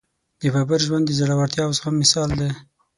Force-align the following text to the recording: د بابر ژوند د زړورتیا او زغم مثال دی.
د 0.41 0.43
بابر 0.53 0.79
ژوند 0.87 1.03
د 1.07 1.11
زړورتیا 1.19 1.61
او 1.67 1.71
زغم 1.77 1.95
مثال 2.01 2.29
دی. 2.39 2.49